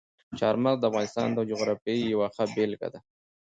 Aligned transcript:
چار 0.39 0.55
مغز 0.63 0.77
د 0.79 0.83
افغانستان 0.91 1.29
د 1.33 1.39
جغرافیې 1.51 2.09
یوه 2.13 2.27
ښه 2.35 2.43
بېلګه 2.55 2.87
ده. 2.93 2.99